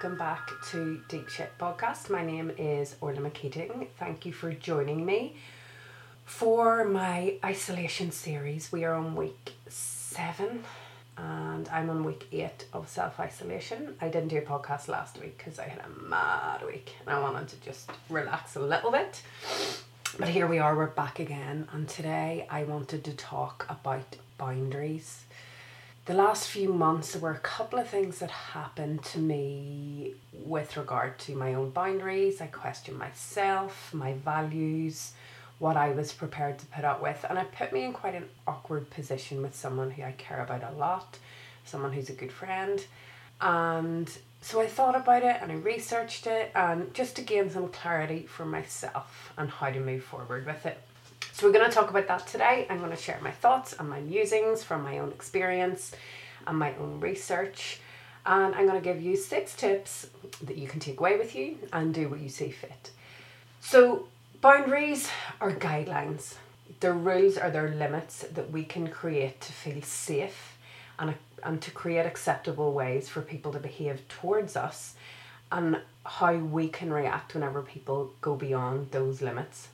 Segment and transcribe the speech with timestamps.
[0.00, 2.10] welcome back to Deep Shit Podcast.
[2.10, 3.88] My name is Orla McKeating.
[3.98, 5.34] Thank you for joining me
[6.24, 8.70] for my isolation series.
[8.70, 10.62] We are on week seven
[11.18, 13.96] and I'm on week eight of self isolation.
[14.00, 17.18] I didn't do a podcast last week because I had a mad week and I
[17.18, 19.22] wanted to just relax a little bit.
[20.20, 25.24] But here we are, we're back again, and today I wanted to talk about boundaries
[26.06, 30.76] the last few months there were a couple of things that happened to me with
[30.76, 32.40] regard to my own boundaries.
[32.40, 35.12] I questioned myself, my values,
[35.58, 38.28] what I was prepared to put up with, and it put me in quite an
[38.46, 41.18] awkward position with someone who I care about a lot,
[41.64, 42.84] someone who's a good friend.
[43.40, 47.68] And so I thought about it and I researched it and just to gain some
[47.68, 50.80] clarity for myself and how to move forward with it.
[51.40, 52.66] So we're going to talk about that today.
[52.68, 55.92] I'm going to share my thoughts and my musings from my own experience
[56.46, 57.80] and my own research.
[58.26, 60.10] And I'm going to give you six tips
[60.42, 62.90] that you can take away with you and do what you see fit.
[63.62, 64.08] So,
[64.42, 65.08] boundaries
[65.40, 66.34] are guidelines.
[66.80, 70.58] The rules are their limits that we can create to feel safe
[70.98, 74.94] and, and to create acceptable ways for people to behave towards us
[75.50, 79.68] and how we can react whenever people go beyond those limits.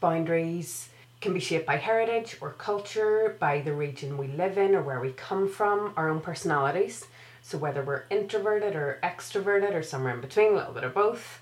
[0.00, 4.82] Boundaries can be shaped by heritage or culture, by the region we live in or
[4.82, 7.06] where we come from, our own personalities.
[7.42, 11.40] So, whether we're introverted or extroverted or somewhere in between, a little bit of both,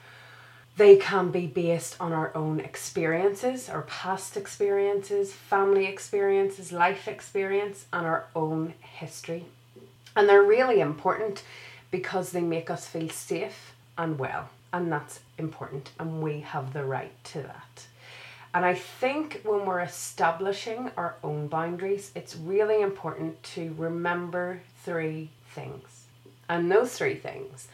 [0.76, 7.86] they can be based on our own experiences, our past experiences, family experiences, life experience,
[7.92, 9.46] and our own history.
[10.14, 11.42] And they're really important
[11.90, 14.50] because they make us feel safe and well.
[14.72, 17.86] And that's important, and we have the right to that.
[18.56, 25.28] And I think when we're establishing our own boundaries, it's really important to remember three
[25.50, 26.06] things.
[26.48, 27.68] And those three things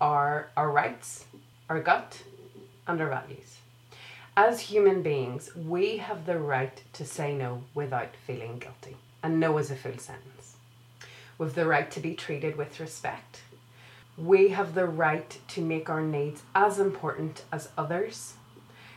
[0.00, 1.26] are our rights,
[1.68, 2.24] our gut,
[2.88, 3.58] and our values.
[4.36, 8.96] As human beings, we have the right to say no without feeling guilty.
[9.22, 10.56] And no is a full sentence.
[11.38, 13.42] We've the right to be treated with respect.
[14.18, 18.34] We have the right to make our needs as important as others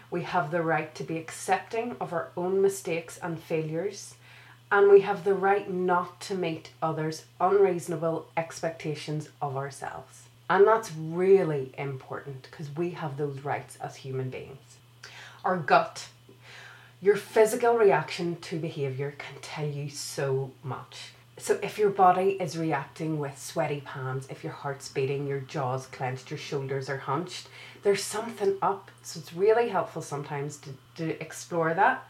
[0.09, 4.15] we have the right to be accepting of our own mistakes and failures,
[4.71, 10.23] and we have the right not to meet others' unreasonable expectations of ourselves.
[10.49, 14.77] And that's really important because we have those rights as human beings.
[15.43, 16.07] Our gut,
[17.01, 21.11] your physical reaction to behaviour can tell you so much.
[21.39, 25.85] So, if your body is reacting with sweaty palms, if your heart's beating, your jaw's
[25.85, 27.47] clenched, your shoulders are hunched,
[27.83, 28.89] there's something up.
[29.03, 32.09] So, it's really helpful sometimes to, to explore that.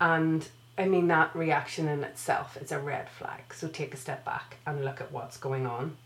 [0.00, 3.52] And I mean, that reaction in itself is a red flag.
[3.52, 5.96] So, take a step back and look at what's going on.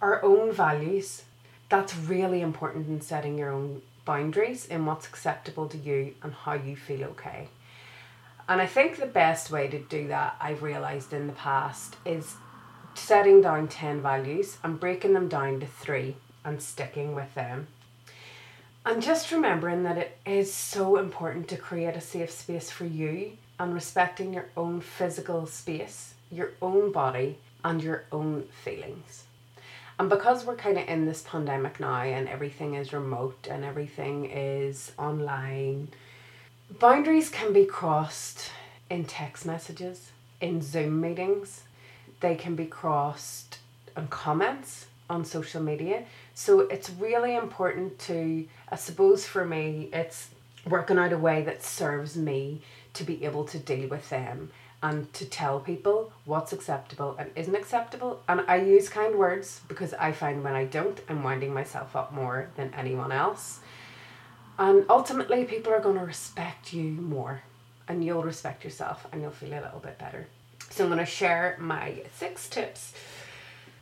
[0.00, 1.22] Our own values,
[1.68, 6.52] that's really important in setting your own boundaries in what's acceptable to you and how
[6.52, 7.48] you feel okay.
[8.48, 12.34] And I think the best way to do that, I've realised in the past, is
[12.94, 17.68] setting down 10 values and breaking them down to three and sticking with them.
[18.84, 23.32] And just remembering that it is so important to create a safe space for you
[23.58, 29.24] and respecting your own physical space, your own body, and your own feelings.
[29.98, 34.26] And because we're kind of in this pandemic now and everything is remote and everything
[34.26, 35.88] is online
[36.70, 38.50] Boundaries can be crossed
[38.90, 40.10] in text messages,
[40.40, 41.62] in Zoom meetings,
[42.20, 43.58] they can be crossed
[43.96, 46.04] on comments on social media.
[46.34, 50.30] So it's really important to, I suppose for me, it's
[50.66, 52.62] working out a way that serves me
[52.94, 54.50] to be able to deal with them
[54.82, 58.22] and to tell people what's acceptable and isn't acceptable.
[58.28, 62.12] And I use kind words because I find when I don't, I'm winding myself up
[62.12, 63.60] more than anyone else.
[64.58, 67.42] And ultimately, people are going to respect you more,
[67.88, 70.28] and you'll respect yourself, and you'll feel a little bit better.
[70.70, 72.92] So, I'm going to share my six tips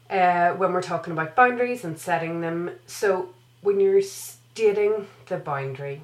[0.09, 2.71] uh, when we're talking about boundaries and setting them.
[2.87, 6.03] So, when you're stating the boundary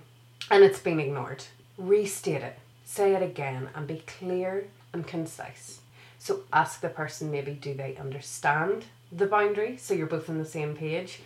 [0.51, 1.45] and it's been ignored,
[1.77, 5.81] restate it, say it again, and be clear and concise.
[6.19, 9.79] So, ask the person maybe, do they understand the boundary?
[9.79, 11.21] So, you're both on the same page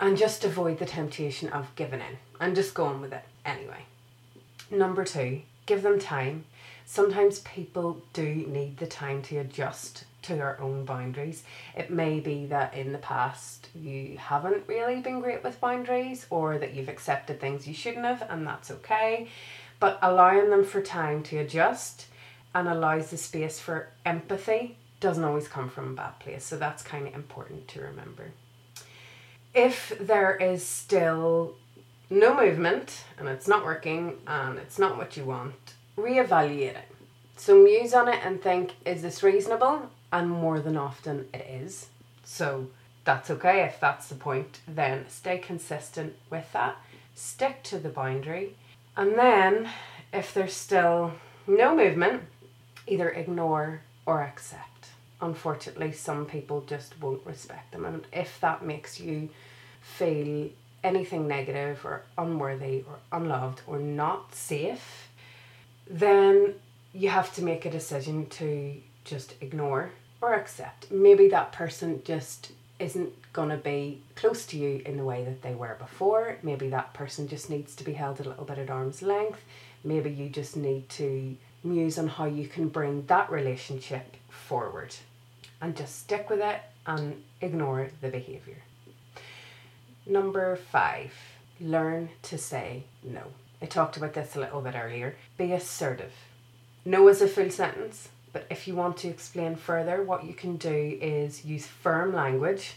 [0.00, 3.84] and just avoid the temptation of giving in and just going with it anyway.
[4.70, 6.46] Number two, give them time.
[6.86, 11.44] Sometimes people do need the time to adjust to their own boundaries.
[11.76, 16.58] It may be that in the past you haven't really been great with boundaries or
[16.58, 19.28] that you've accepted things you shouldn't have, and that's okay.
[19.78, 22.06] But allowing them for time to adjust
[22.54, 26.44] and allows the space for empathy doesn't always come from a bad place.
[26.44, 28.32] So that's kind of important to remember
[29.54, 31.54] if there is still
[32.08, 36.88] no movement and it's not working and it's not what you want, reevaluate it.
[37.36, 39.90] So muse on it and think, is this reasonable?
[40.12, 41.88] And more than often it is.
[42.24, 42.68] So
[43.04, 44.60] that's okay if that's the point.
[44.68, 46.76] Then stay consistent with that.
[47.14, 48.54] Stick to the boundary.
[48.96, 49.68] And then
[50.12, 51.12] if there's still
[51.46, 52.22] no movement,
[52.86, 54.79] either ignore or accept.
[55.22, 57.84] Unfortunately, some people just won't respect them.
[57.84, 59.28] And if that makes you
[59.80, 60.50] feel
[60.82, 65.08] anything negative or unworthy or unloved or not safe,
[65.88, 66.54] then
[66.92, 68.74] you have to make a decision to
[69.04, 69.90] just ignore
[70.20, 70.90] or accept.
[70.90, 75.42] Maybe that person just isn't going to be close to you in the way that
[75.42, 76.38] they were before.
[76.42, 79.44] Maybe that person just needs to be held a little bit at arm's length.
[79.84, 84.16] Maybe you just need to muse on how you can bring that relationship
[84.50, 84.92] forward
[85.60, 88.56] and just stick with it and ignore the behavior.
[90.04, 91.12] Number five,
[91.60, 93.22] learn to say no.
[93.62, 95.14] I talked about this a little bit earlier.
[95.38, 96.12] Be assertive.
[96.84, 100.56] No is a full sentence, but if you want to explain further, what you can
[100.56, 102.74] do is use firm language.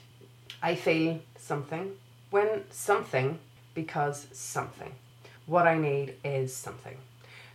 [0.62, 1.94] I feel something
[2.30, 3.40] when something
[3.74, 4.94] because something.
[5.48, 6.98] What I need is something.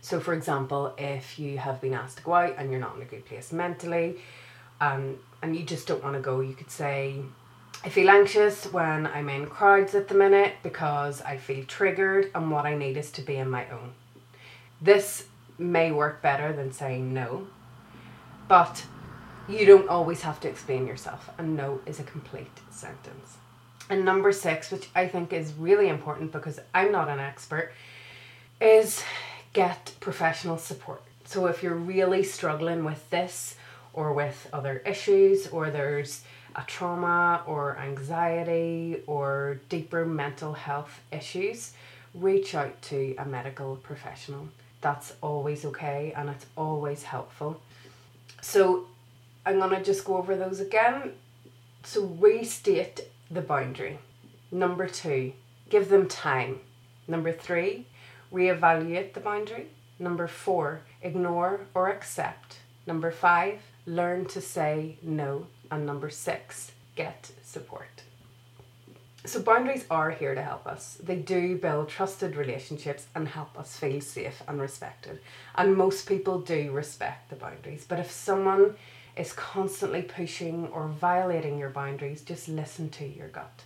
[0.01, 3.01] So, for example, if you have been asked to go out and you're not in
[3.01, 4.17] a good place mentally,
[4.81, 7.15] um, and you just don't want to go, you could say,
[7.83, 12.51] I feel anxious when I'm in crowds at the minute because I feel triggered, and
[12.51, 13.93] what I need is to be in my own.
[14.81, 15.25] This
[15.57, 17.47] may work better than saying no,
[18.47, 18.85] but
[19.47, 23.37] you don't always have to explain yourself, and no is a complete sentence.
[23.89, 27.71] And number six, which I think is really important because I'm not an expert,
[28.61, 29.01] is
[29.53, 31.01] get professional support.
[31.25, 33.55] So if you're really struggling with this
[33.93, 36.23] or with other issues, or there's
[36.55, 41.73] a trauma or anxiety or deeper mental health issues,
[42.13, 44.49] reach out to a medical professional.
[44.81, 47.61] That's always okay and it's always helpful.
[48.41, 48.87] So
[49.45, 51.13] I'm going to just go over those again.
[51.83, 53.99] So restate the boundary.
[54.51, 55.33] Number two,
[55.69, 56.59] give them time.
[57.07, 57.85] Number three,
[58.33, 59.67] reevaluate the boundary.
[59.97, 62.59] Number four, ignore or accept.
[62.87, 65.47] Number five, learn to say no.
[65.71, 68.03] And number six, get support.
[69.25, 70.97] So, boundaries are here to help us.
[71.03, 75.19] They do build trusted relationships and help us feel safe and respected.
[75.55, 77.85] And most people do respect the boundaries.
[77.87, 78.75] But if someone
[79.17, 83.63] is constantly pushing or violating your boundaries, just listen to your gut.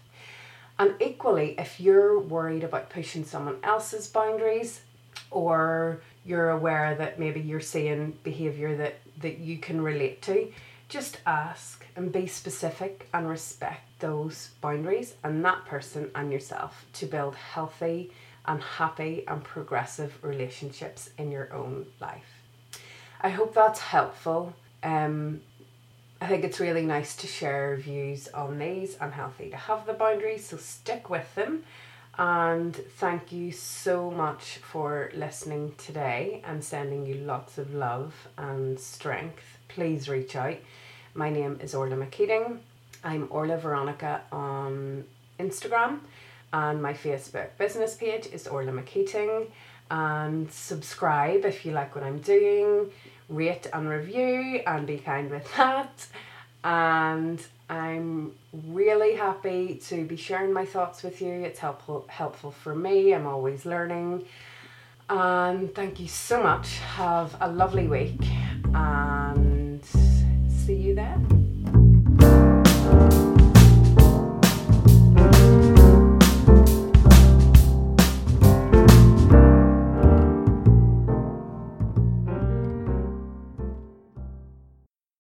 [0.80, 4.82] And equally, if you're worried about pushing someone else's boundaries
[5.30, 10.52] or you're aware that maybe you're seeing behavior that, that you can relate to,
[10.90, 17.06] just ask and be specific and respect those boundaries and that person and yourself to
[17.06, 18.12] build healthy
[18.46, 22.42] and happy and progressive relationships in your own life.
[23.22, 24.54] I hope that's helpful.
[24.84, 25.42] Um,
[26.24, 29.92] I think it's really nice to share views on these and healthy to have the
[29.92, 31.66] boundaries, so stick with them.
[32.18, 38.80] And thank you so much for listening today and sending you lots of love and
[38.80, 39.58] strength.
[39.68, 40.56] Please reach out.
[41.14, 42.60] My name is Orla McKeating.
[43.04, 45.04] I'm Orla Veronica on
[45.38, 46.00] Instagram,
[46.54, 49.48] and my Facebook business page is Orla McKeating.
[49.92, 52.90] And subscribe if you like what I'm doing,
[53.30, 56.08] rate and review, and be kind with that.
[56.64, 61.32] And I'm really happy to be sharing my thoughts with you.
[61.32, 63.14] It's helpful helpful for me.
[63.14, 64.26] I'm always learning.
[65.10, 66.78] And thank you so much.
[66.78, 68.22] Have a lovely week
[68.74, 71.43] and see you then.